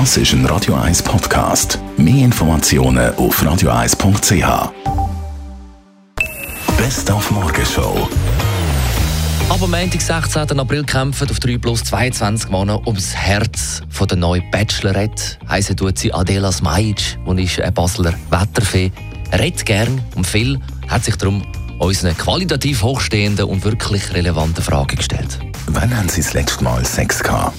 [0.00, 1.78] Das ist ein Radio 1 Podcast.
[1.96, 4.72] Mehr Informationen auf radio1.ch.
[6.76, 8.08] Best auf Morgenshow.
[9.48, 10.58] Aber am Montag, 16.
[10.58, 15.38] April, kämpfen auf 3 plus 22 Männer ums Herz von der neuen Bachelorette.
[15.48, 18.90] Heissen tut sie Adela Smajic und ist eine Basler Wetterfee.
[19.32, 20.58] Redet gern und viel,
[20.88, 21.44] hat sich darum
[21.78, 25.38] unseren qualitativ hochstehenden und wirklich relevanten Fragen gestellt.
[25.68, 27.54] Wann haben Sie das letzte Mal Sex gehabt?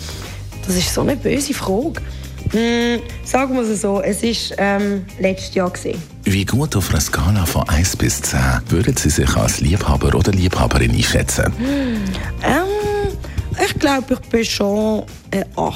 [0.68, 2.02] Das ist so eine böse Frage.
[2.52, 5.70] Hm, sagen wir es so, es war ähm, letztes Jahr.
[5.70, 6.02] Gewesen.
[6.24, 10.32] Wie gut auf einer Skala von 1 bis 10 würden Sie sich als Liebhaber oder
[10.32, 11.52] Liebhaberin einschätzen?
[12.44, 13.16] Ähm,
[13.64, 15.68] ich glaube, ich bin schon eine 8.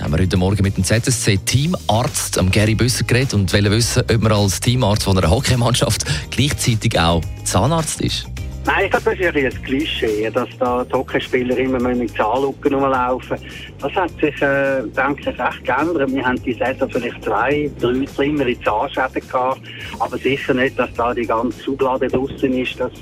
[0.00, 4.32] haben wir heute Morgen mit dem ZSC-Teamarzt Gary Büsser geredet und wollen wissen, ob man
[4.32, 8.26] als Teamarzt von einer Hockeymannschaft gleichzeitig auch Zahnarzt ist.
[8.72, 13.36] Nein, ich glaube, das ist ein Klischee, dass da die Hockeyspieler immer mit Zahnlucken rumlaufen.
[13.80, 16.12] Das hat sich, äh, denke ich, recht geändert.
[16.12, 19.60] Wir haben die Saison vielleicht zwei, drei kleinere Zahnschäden gehabt,
[19.98, 22.78] aber sicher nicht, dass da die ganze Schublade draußen ist.
[22.78, 22.92] Das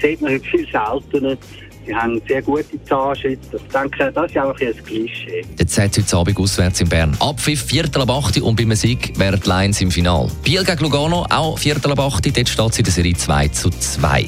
[0.00, 1.36] sieht man heute viel seltener.
[1.88, 3.56] Sie haben sehr gute Zahnschützer.
[3.56, 5.42] Ich denke, das ist einfach ein Klischee.
[5.58, 7.16] Jetzt sagt es heute Abend auswärts in Bern.
[7.18, 10.28] Abpfiff Viertel ab 8 und beim Sieg wären die Lions im Final.
[10.42, 13.70] Biel gegen Lugano auch Viertel ab 8 Dort steht es in der Serie 2 zu
[13.70, 14.26] 2.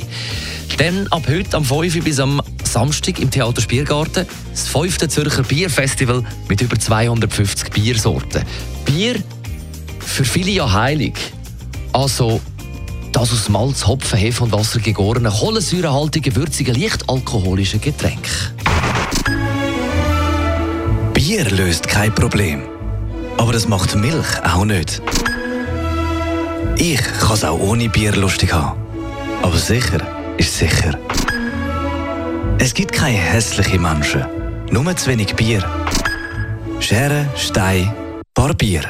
[0.78, 4.96] Dann ab heute am 5 bis am Samstag im Theater Spiergarten das 5.
[5.08, 8.42] Zürcher Bierfestival mit über 250 Biersorten.
[8.86, 9.16] Bier
[9.98, 11.12] für viele ja heilig.
[11.92, 12.40] Also
[13.12, 18.28] das aus Malz, Hopfen, Hefe und Wasser gegorene, kohlensäurehaltige, würzige, leicht alkoholische Getränk.
[21.12, 22.62] Bier löst kein Problem.
[23.36, 25.02] Aber das macht Milch auch nicht.
[26.76, 28.80] Ich kann es auch ohne Bier lustig haben.
[29.42, 30.00] Aber sicher
[30.36, 30.98] ist sicher.
[32.58, 34.24] Es gibt keine hässlichen Menschen.
[34.70, 35.64] Nur zu wenig Bier.
[36.80, 37.92] Schere, Stein,
[38.34, 38.82] paar Bier.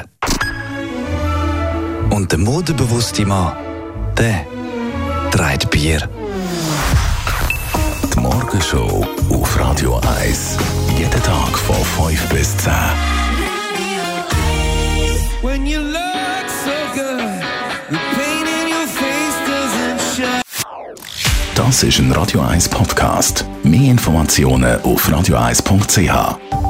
[2.09, 3.53] Und der modebewusste Mann,
[4.17, 4.45] der
[5.31, 6.07] trägt Bier.
[8.13, 10.57] Die Morgenshow auf Radio 1.
[10.97, 11.75] Jeden Tag von
[12.07, 12.73] 5 bis 10.
[15.41, 17.19] When you look so good,
[17.89, 20.41] the pain in your face doesn't show.
[21.55, 23.45] Das ist ein Radio 1 Podcast.
[23.63, 26.60] Mehr Informationen auf radio1.ch.